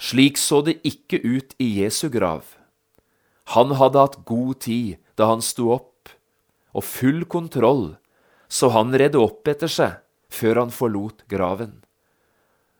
Slik 0.00 0.40
så 0.40 0.62
det 0.64 0.78
ikke 0.86 1.20
ut 1.20 1.52
i 1.60 1.68
Jesu 1.82 2.08
grav. 2.12 2.56
Han 3.52 3.74
hadde 3.76 4.00
hatt 4.00 4.20
god 4.24 4.60
tid 4.64 4.96
da 5.18 5.28
han 5.32 5.42
sto 5.44 5.68
opp, 5.74 6.08
og 6.72 6.86
full 6.86 7.24
kontroll, 7.28 7.96
så 8.48 8.70
han 8.72 8.94
redde 8.94 9.20
opp 9.20 9.48
etter 9.50 9.70
seg 9.70 9.98
før 10.30 10.62
han 10.62 10.72
forlot 10.74 11.26
graven. 11.28 11.80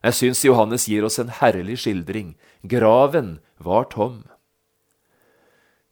Jeg 0.01 0.17
syns 0.17 0.45
Johannes 0.47 0.87
gir 0.89 1.05
oss 1.05 1.19
en 1.21 1.33
herlig 1.41 1.77
skildring. 1.83 2.37
Graven 2.65 3.41
var 3.61 3.91
tom. 3.93 4.23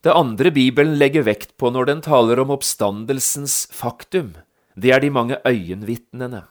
Det 0.00 0.14
andre 0.14 0.52
Bibelen 0.54 0.94
legger 0.96 1.26
vekt 1.26 1.56
på 1.60 1.72
når 1.74 1.90
den 1.90 2.00
taler 2.06 2.40
om 2.40 2.54
oppstandelsens 2.54 3.66
faktum, 3.74 4.32
det 4.78 4.92
er 4.94 5.02
de 5.02 5.10
mange 5.10 5.38
øyenvitnene. 5.46 6.44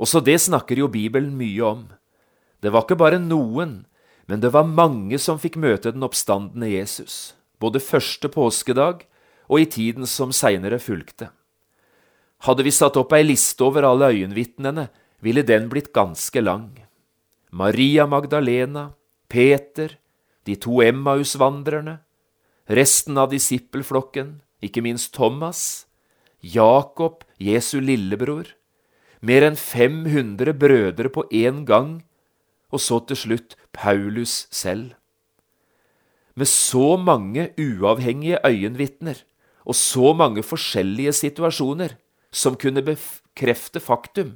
Også 0.00 0.20
det 0.24 0.40
snakker 0.40 0.78
jo 0.80 0.88
Bibelen 0.88 1.36
mye 1.36 1.62
om. 1.62 1.82
Det 2.62 2.72
var 2.72 2.86
ikke 2.86 2.98
bare 2.98 3.20
noen, 3.20 3.84
men 4.26 4.40
det 4.40 4.52
var 4.54 4.64
mange 4.64 5.18
som 5.20 5.38
fikk 5.38 5.58
møte 5.60 5.92
den 5.92 6.06
oppstandende 6.06 6.70
Jesus, 6.72 7.34
både 7.60 7.82
første 7.84 8.30
påskedag 8.32 9.04
og 9.48 9.60
i 9.60 9.68
tiden 9.68 10.08
som 10.08 10.32
seinere 10.32 10.80
fulgte. 10.80 11.28
Hadde 12.48 12.64
vi 12.64 12.72
satt 12.74 12.96
opp 13.00 13.12
ei 13.16 13.24
liste 13.24 13.64
over 13.64 13.84
alle 13.88 14.10
øyenvitnene, 14.12 14.88
ville 15.20 15.44
den 15.44 15.68
blitt 15.72 15.92
ganske 15.92 16.40
lang. 16.40 16.72
Maria 17.52 18.06
Magdalena, 18.08 18.90
Peter, 19.28 19.98
de 20.44 20.56
to 20.56 20.80
Emmaus-vandrerne, 20.84 22.00
resten 22.68 23.20
av 23.20 23.30
disippelflokken, 23.32 24.40
ikke 24.64 24.82
minst 24.84 25.12
Thomas, 25.16 25.86
Jakob, 26.44 27.22
Jesu 27.44 27.78
lillebror, 27.82 28.48
mer 29.24 29.44
enn 29.46 29.56
500 29.58 30.56
brødre 30.60 31.10
på 31.12 31.26
én 31.32 31.64
gang, 31.68 32.02
og 32.72 32.80
så 32.82 33.00
til 33.08 33.20
slutt 33.20 33.56
Paulus 33.72 34.46
selv. 34.50 34.94
Med 36.34 36.50
så 36.50 36.96
mange 36.98 37.52
uavhengige 37.60 38.40
øyenvitner 38.44 39.20
og 39.64 39.76
så 39.78 40.12
mange 40.12 40.42
forskjellige 40.42 41.12
situasjoner 41.12 41.94
som 42.34 42.56
kunne 42.58 42.82
bekrefte 42.82 43.80
faktum, 43.80 44.34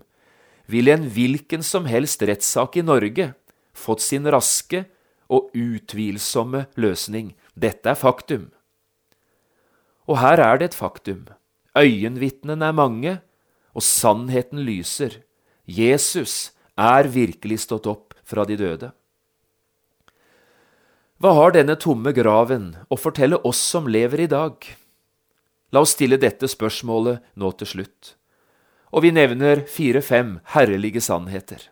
ville 0.68 0.92
en 0.94 1.08
hvilken 1.10 1.64
som 1.64 1.88
helst 1.88 2.22
rettssak 2.22 2.76
i 2.76 2.84
Norge 2.84 3.32
fått 3.74 4.04
sin 4.04 4.28
raske 4.30 4.84
og 5.28 5.50
utvilsomme 5.56 6.66
løsning. 6.76 7.34
Dette 7.56 7.92
er 7.92 7.98
faktum. 7.98 8.48
Og 10.08 10.20
her 10.22 10.40
er 10.40 10.60
det 10.60 10.70
et 10.70 10.78
faktum. 10.78 11.26
Øyenvitnene 11.78 12.70
er 12.70 12.76
mange, 12.76 13.14
og 13.74 13.84
sannheten 13.84 14.64
lyser. 14.66 15.20
Jesus 15.66 16.50
er 16.74 17.06
virkelig 17.12 17.62
stått 17.66 17.86
opp 17.86 18.16
fra 18.26 18.44
de 18.48 18.58
døde. 18.58 18.90
Hva 21.18 21.34
har 21.34 21.54
denne 21.54 21.78
tomme 21.78 22.12
graven 22.14 22.72
å 22.90 22.98
fortelle 22.98 23.38
oss 23.46 23.62
som 23.62 23.90
lever 23.90 24.26
i 24.26 24.30
dag? 24.30 24.54
La 25.74 25.82
oss 25.84 25.94
stille 25.94 26.18
dette 26.18 26.48
spørsmålet 26.50 27.22
nå 27.38 27.50
til 27.58 27.74
slutt 27.74 28.18
og 28.92 29.04
vi 29.04 29.12
nevner 29.12 29.64
fire-fem 29.68 30.38
herlige 30.54 31.00
sannheter. 31.04 31.68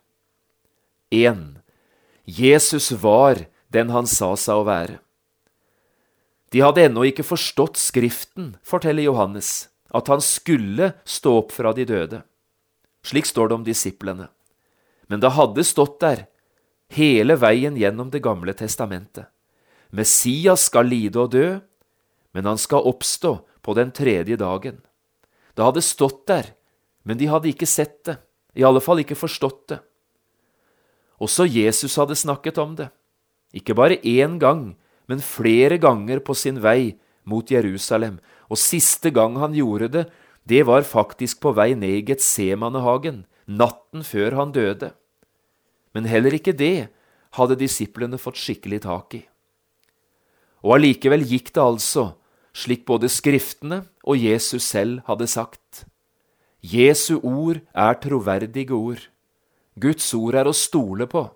1. 1.10 1.62
Jesus 2.24 2.90
var 3.02 3.46
den 3.72 3.92
han 3.94 4.08
sa 4.10 4.34
seg 4.38 4.60
å 4.60 4.66
være. 4.66 4.98
De 6.52 6.62
hadde 6.62 6.84
ennå 6.86 7.06
ikke 7.08 7.26
forstått 7.26 7.78
Skriften, 7.80 8.54
forteller 8.62 9.06
Johannes, 9.08 9.68
at 9.94 10.08
han 10.08 10.22
skulle 10.24 10.92
stå 11.04 11.36
opp 11.42 11.52
fra 11.54 11.72
de 11.76 11.86
døde. 11.86 12.22
Slik 13.06 13.28
står 13.28 13.48
det 13.48 13.54
om 13.54 13.66
disiplene. 13.66 14.28
Men 15.06 15.22
det 15.22 15.34
hadde 15.36 15.64
stått 15.64 16.00
der 16.02 16.26
hele 16.90 17.36
veien 17.38 17.76
gjennom 17.78 18.10
Det 18.10 18.22
gamle 18.22 18.54
testamentet. 18.54 19.26
Messias 19.90 20.66
skal 20.66 20.86
lide 20.90 21.20
og 21.20 21.30
dø, 21.30 21.58
men 22.34 22.44
han 22.44 22.58
skal 22.58 22.86
oppstå 22.86 23.38
på 23.62 23.74
den 23.74 23.92
tredje 23.94 24.36
dagen. 24.36 24.82
Det 25.54 25.64
hadde 25.64 25.82
stått 25.82 26.26
der 26.26 26.50
men 27.06 27.20
de 27.20 27.28
hadde 27.30 27.52
ikke 27.52 27.68
sett 27.70 28.00
det, 28.08 28.18
i 28.58 28.64
alle 28.66 28.82
fall 28.82 28.98
ikke 28.98 29.18
forstått 29.18 29.60
det. 29.70 29.78
Også 31.22 31.46
Jesus 31.46 31.94
hadde 32.00 32.18
snakket 32.18 32.58
om 32.58 32.74
det, 32.76 32.90
ikke 33.54 33.76
bare 33.78 34.00
én 34.02 34.40
gang, 34.42 34.74
men 35.06 35.22
flere 35.22 35.78
ganger 35.78 36.18
på 36.26 36.34
sin 36.34 36.58
vei 36.64 36.96
mot 37.22 37.46
Jerusalem, 37.46 38.18
og 38.50 38.60
siste 38.60 39.10
gang 39.14 39.38
han 39.40 39.54
gjorde 39.56 39.88
det, 39.92 40.04
det 40.46 40.62
var 40.68 40.86
faktisk 40.86 41.40
på 41.42 41.52
vei 41.56 41.72
ned 41.74 42.00
i 42.00 42.04
Getsemanehagen, 42.06 43.24
natten 43.46 44.04
før 44.06 44.36
han 44.38 44.52
døde. 44.54 44.92
Men 45.94 46.06
heller 46.06 46.36
ikke 46.36 46.54
det 46.54 46.88
hadde 47.34 47.58
disiplene 47.58 48.18
fått 48.20 48.38
skikkelig 48.38 48.84
tak 48.86 49.18
i. 49.18 49.24
Og 50.62 50.78
allikevel 50.78 51.24
gikk 51.26 51.52
det 51.54 51.62
altså 51.62 52.12
slik 52.56 52.86
både 52.88 53.10
Skriftene 53.12 53.82
og 54.06 54.20
Jesus 54.22 54.64
selv 54.64 55.02
hadde 55.08 55.28
sagt. 55.28 55.84
Jesu 56.64 57.18
ord 57.20 57.60
er 57.74 57.98
troverdige 58.00 58.72
ord. 58.74 59.02
Guds 59.76 60.08
ord 60.16 60.38
er 60.40 60.48
å 60.48 60.56
stole 60.56 61.06
på. 61.10 61.26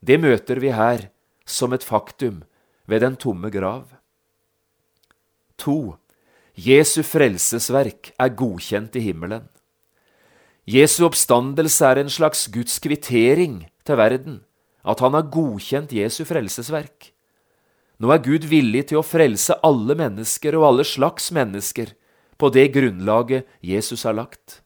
Det 0.00 0.20
møter 0.22 0.60
vi 0.62 0.70
her 0.72 1.08
som 1.44 1.74
et 1.74 1.84
faktum 1.84 2.44
ved 2.86 3.02
den 3.02 3.18
tomme 3.20 3.50
grav. 3.52 3.90
2. 5.60 5.96
Jesu 6.60 7.00
frelsesverk 7.06 8.10
er 8.20 8.32
godkjent 8.36 8.96
i 8.98 9.04
himmelen. 9.06 9.46
Jesu 10.68 11.06
oppstandelse 11.06 11.86
er 11.88 12.00
en 12.02 12.10
slags 12.12 12.42
Guds 12.52 12.74
kvittering 12.84 13.62
til 13.86 13.96
verden, 13.96 14.34
at 14.84 15.00
han 15.00 15.16
har 15.16 15.30
godkjent 15.32 15.94
Jesu 15.96 16.26
frelsesverk. 16.28 17.14
Nå 18.00 18.12
er 18.12 18.20
Gud 18.26 18.44
villig 18.50 18.90
til 18.90 19.00
å 19.00 19.06
frelse 19.06 19.56
alle 19.64 19.96
mennesker 19.96 20.58
og 20.58 20.66
alle 20.68 20.84
slags 20.84 21.30
mennesker 21.32 21.94
på 22.36 22.52
det 22.52 22.68
grunnlaget 22.76 23.48
Jesus 23.64 24.04
har 24.04 24.18
lagt. 24.20 24.60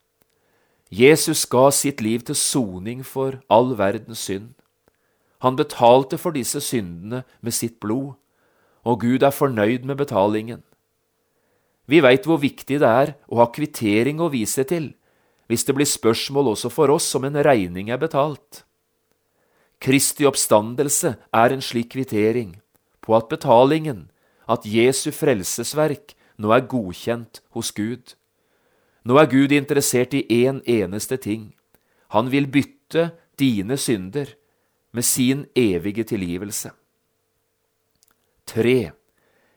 Jesus 0.91 1.45
ga 1.47 1.69
sitt 1.71 2.03
liv 2.03 2.27
til 2.27 2.35
soning 2.35 3.07
for 3.07 3.39
all 3.47 3.75
verdens 3.79 4.27
synd. 4.27 4.51
Han 5.39 5.55
betalte 5.55 6.19
for 6.19 6.35
disse 6.35 6.59
syndene 6.59 7.23
med 7.39 7.55
sitt 7.55 7.79
blod, 7.79 8.15
og 8.83 9.03
Gud 9.03 9.23
er 9.23 9.35
fornøyd 9.35 9.87
med 9.87 10.01
betalingen. 10.03 10.63
Vi 11.85 12.01
veit 12.01 12.25
hvor 12.25 12.41
viktig 12.41 12.79
det 12.81 12.89
er 12.89 13.13
å 13.29 13.41
ha 13.41 13.49
kvittering 13.53 14.21
å 14.21 14.31
vise 14.33 14.65
til 14.67 14.93
hvis 15.45 15.65
det 15.67 15.75
blir 15.77 15.85
spørsmål 15.85 16.55
også 16.55 16.71
for 16.73 16.89
oss 16.89 17.07
om 17.17 17.27
en 17.27 17.37
regning 17.45 17.91
er 17.93 17.99
betalt. 18.01 18.63
Kristi 19.77 20.25
oppstandelse 20.25 21.11
er 21.29 21.53
en 21.53 21.61
slik 21.61 21.91
kvittering 21.93 22.55
på 23.05 23.13
at 23.13 23.29
betalingen, 23.29 24.07
at 24.49 24.65
Jesu 24.65 25.11
frelsesverk, 25.13 26.15
nå 26.41 26.49
er 26.53 26.65
godkjent 26.65 27.43
hos 27.53 27.69
Gud. 27.77 28.15
Nå 29.05 29.19
er 29.21 29.29
Gud 29.29 29.53
interessert 29.53 30.15
i 30.17 30.25
én 30.25 30.57
en 30.57 30.61
eneste 30.65 31.17
ting. 31.21 31.53
Han 32.09 32.31
vil 32.33 32.49
bytte 32.49 33.11
dine 33.37 33.77
synder 33.77 34.33
med 34.91 35.05
sin 35.05 35.45
evige 35.53 36.03
tilgivelse. 36.03 36.71
Tre. 38.45 38.91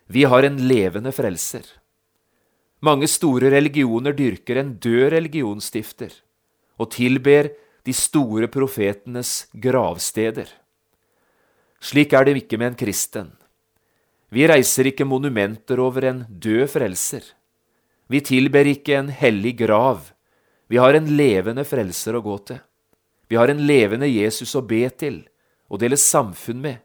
Vi 0.08 0.24
har 0.24 0.44
en 0.44 0.60
levende 0.68 1.12
frelser. 1.12 1.77
Mange 2.78 3.08
store 3.10 3.50
religioner 3.50 4.14
dyrker 4.14 4.60
en 4.60 4.76
død 4.78 5.08
religionsstifter 5.16 6.12
og 6.78 6.92
tilber 6.94 7.48
de 7.82 7.94
store 7.94 8.46
profetenes 8.46 9.48
gravsteder. 9.50 10.46
Slik 11.82 12.14
er 12.14 12.28
det 12.28 12.36
ikke 12.44 12.58
med 12.58 12.72
en 12.72 12.78
kristen. 12.78 13.32
Vi 14.30 14.46
reiser 14.46 14.90
ikke 14.90 15.08
monumenter 15.08 15.80
over 15.82 16.06
en 16.06 16.24
død 16.28 16.68
frelser. 16.70 17.24
Vi 18.06 18.20
tilber 18.22 18.68
ikke 18.70 18.94
en 18.94 19.10
hellig 19.10 19.56
grav. 19.58 20.12
Vi 20.68 20.78
har 20.78 20.94
en 20.94 21.10
levende 21.18 21.64
frelser 21.66 22.14
å 22.14 22.22
gå 22.22 22.36
til. 22.46 22.60
Vi 23.28 23.36
har 23.36 23.50
en 23.50 23.64
levende 23.66 24.06
Jesus 24.06 24.54
å 24.54 24.62
be 24.62 24.84
til 24.94 25.24
og 25.68 25.82
dele 25.82 25.98
samfunn 26.00 26.62
med, 26.62 26.78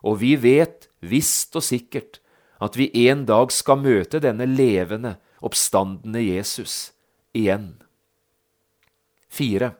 og 0.00 0.22
vi 0.22 0.32
vet 0.40 0.86
visst 1.04 1.56
og 1.58 1.64
sikkert 1.64 2.22
at 2.62 2.76
vi 2.76 2.90
en 3.08 3.24
dag 3.26 3.52
skal 3.52 3.80
møte 3.82 4.20
denne 4.22 4.46
levende, 4.46 5.16
oppstandende 5.44 6.22
Jesus 6.22 6.92
igjen. 7.34 7.74
4. 9.34 9.72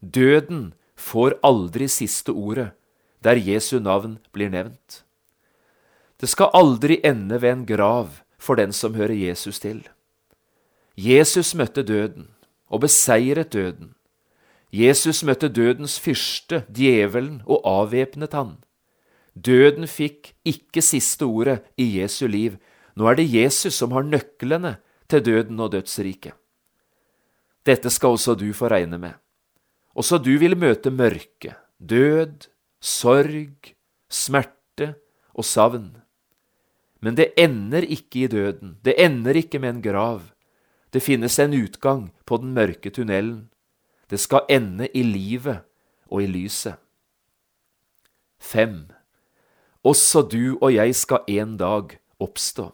Døden 0.00 0.72
får 0.96 1.38
aldri 1.42 1.88
siste 1.90 2.32
ordet 2.32 2.70
der 3.24 3.38
Jesu 3.42 3.78
navn 3.82 4.18
blir 4.32 4.50
nevnt. 4.50 5.02
Det 6.18 6.30
skal 6.30 6.54
aldri 6.54 7.00
ende 7.06 7.40
ved 7.42 7.52
en 7.52 7.66
grav 7.66 8.22
for 8.38 8.58
den 8.58 8.72
som 8.72 8.94
hører 8.94 9.14
Jesus 9.14 9.58
til. 9.58 9.82
Jesus 10.96 11.54
møtte 11.54 11.82
døden 11.82 12.28
og 12.68 12.82
beseiret 12.86 13.52
døden. 13.52 13.94
Jesus 14.72 15.22
møtte 15.22 15.48
dødens 15.48 15.98
fyrste, 16.00 16.64
djevelen, 16.68 17.42
og 17.46 17.62
avvæpnet 17.64 18.32
han. 18.32 18.56
Døden 19.38 19.86
fikk 19.86 20.32
ikke 20.48 20.82
siste 20.82 21.26
ordet 21.28 21.60
i 21.78 22.00
Jesu 22.00 22.26
liv. 22.26 22.56
Nå 22.98 23.06
er 23.06 23.18
det 23.18 23.28
Jesus 23.30 23.76
som 23.78 23.92
har 23.94 24.06
nøklene 24.06 24.78
til 25.08 25.22
døden 25.24 25.60
og 25.62 25.72
dødsriket. 25.76 26.34
Dette 27.66 27.90
skal 27.92 28.16
også 28.16 28.34
du 28.38 28.48
få 28.56 28.70
regne 28.72 28.98
med. 28.98 29.14
Også 29.94 30.18
du 30.18 30.32
vil 30.40 30.56
møte 30.58 30.90
mørke, 30.90 31.54
død, 31.78 32.48
sorg, 32.80 33.74
smerte 34.08 34.94
og 35.34 35.44
savn. 35.44 35.90
Men 37.02 37.14
det 37.18 37.32
ender 37.38 37.84
ikke 37.84 38.24
i 38.24 38.30
døden, 38.30 38.78
det 38.82 38.96
ender 38.98 39.36
ikke 39.36 39.60
med 39.62 39.76
en 39.76 39.82
grav. 39.82 40.22
Det 40.92 41.02
finnes 41.04 41.38
en 41.38 41.54
utgang 41.54 42.08
på 42.26 42.40
den 42.40 42.54
mørke 42.56 42.90
tunnelen. 42.90 43.50
Det 44.10 44.18
skal 44.20 44.48
ende 44.48 44.88
i 44.96 45.02
livet 45.04 45.60
og 46.08 46.22
i 46.22 46.26
lyset. 46.26 46.78
Fem. 48.40 48.88
Også 49.88 50.22
du 50.26 50.58
og 50.60 50.72
jeg 50.74 50.94
skal 50.98 51.24
en 51.32 51.56
dag 51.56 51.94
oppstå. 52.20 52.72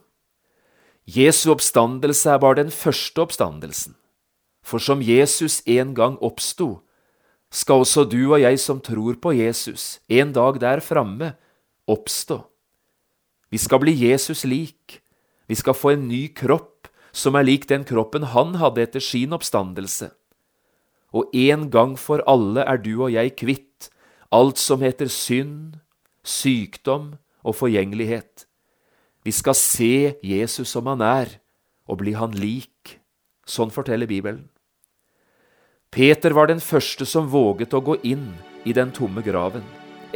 Jesu 1.07 1.50
oppstandelse 1.53 2.33
er 2.33 2.40
bare 2.42 2.62
den 2.62 2.72
første 2.72 3.20
oppstandelsen. 3.22 3.94
For 4.64 4.81
som 4.81 5.03
Jesus 5.05 5.61
en 5.68 5.92
gang 5.94 6.16
oppsto, 6.24 6.81
skal 7.53 7.85
også 7.85 8.07
du 8.09 8.33
og 8.33 8.40
jeg 8.40 8.59
som 8.59 8.81
tror 8.83 9.20
på 9.22 9.35
Jesus, 9.37 10.00
en 10.09 10.33
dag 10.35 10.59
der 10.59 10.81
framme 10.83 11.35
oppstå. 11.87 12.40
Vi 13.53 13.61
skal 13.61 13.85
bli 13.85 13.92
Jesus 13.94 14.42
lik. 14.48 15.03
Vi 15.46 15.55
skal 15.55 15.77
få 15.77 15.92
en 15.94 16.09
ny 16.09 16.27
kropp 16.35 16.88
som 17.14 17.37
er 17.38 17.46
lik 17.46 17.68
den 17.70 17.85
kroppen 17.87 18.24
han 18.33 18.57
hadde 18.59 18.83
etter 18.83 19.05
sin 19.05 19.37
oppstandelse. 19.37 20.09
Og 21.14 21.31
en 21.31 21.68
gang 21.70 21.94
for 22.00 22.24
alle 22.27 22.64
er 22.64 22.81
du 22.83 22.96
og 22.96 23.12
jeg 23.14 23.37
kvitt 23.38 23.90
alt 24.35 24.59
som 24.59 24.83
heter 24.83 25.07
synd, 25.07 25.77
sykdom 26.25 27.15
og 27.45 27.57
forgjengelighet. 27.59 28.47
Vi 29.25 29.33
skal 29.33 29.57
se 29.57 30.17
Jesus 30.25 30.73
som 30.75 30.89
han 30.91 31.05
er, 31.05 31.39
og 31.89 32.01
bli 32.01 32.15
han 32.17 32.35
lik. 32.37 32.99
Sånn 33.45 33.73
forteller 33.73 34.09
Bibelen. 34.09 34.49
Peter 35.93 36.35
var 36.35 36.49
den 36.51 36.63
første 36.65 37.07
som 37.07 37.29
våget 37.31 37.75
å 37.77 37.83
gå 37.85 37.99
inn 38.09 38.33
i 38.65 38.73
den 38.75 38.91
tomme 38.91 39.23
graven, 39.23 39.63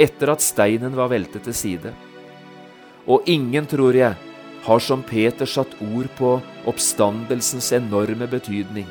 etter 0.01 0.33
at 0.33 0.43
steinen 0.43 0.97
var 0.97 1.13
veltet 1.13 1.45
til 1.47 1.55
side. 1.55 1.93
Og 3.07 3.29
ingen, 3.31 3.69
tror 3.69 3.95
jeg, 3.97 4.17
har 4.65 4.81
som 4.83 5.05
Peter 5.07 5.47
satt 5.47 5.77
ord 5.85 6.09
på 6.19 6.33
oppstandelsens 6.69 7.71
enorme 7.77 8.27
betydning 8.29 8.89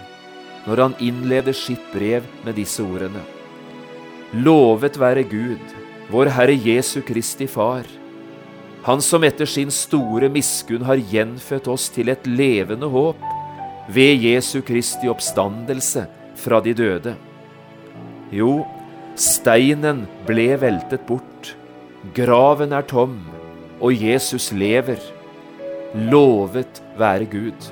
når 0.68 0.82
han 0.84 0.96
innleder 1.04 1.56
sitt 1.56 1.84
brev 1.94 2.26
med 2.44 2.58
disse 2.60 2.84
ordene. 2.84 3.22
Lovet 4.36 4.98
være 5.00 5.24
Gud, 5.24 5.76
vår 6.12 6.32
Herre 6.38 6.56
Jesu 6.56 7.02
Kristi 7.02 7.48
Far, 7.48 7.86
Han 8.88 9.02
som 9.04 9.24
etter 9.28 9.50
sin 9.50 9.72
store 9.74 10.30
miskunn 10.32 10.86
har 10.88 10.96
gjenfødt 10.96 11.65
oss 11.67 11.89
til 11.91 12.08
et 12.08 12.24
levende 12.24 12.88
håp 12.88 13.20
ved 13.91 14.24
Jesu 14.24 14.62
Kristi 14.63 15.10
oppstandelse 15.12 16.06
fra 16.39 16.62
de 16.63 16.72
døde. 16.78 17.15
Jo, 18.32 18.62
steinen 19.20 20.06
ble 20.30 20.54
veltet 20.62 21.04
bort, 21.10 21.52
graven 22.15 22.72
er 22.72 22.88
tom, 22.88 23.20
og 23.82 23.91
Jesus 23.91 24.54
lever. 24.56 25.02
Lovet 26.08 26.80
være 26.96 27.28
Gud. 27.28 27.72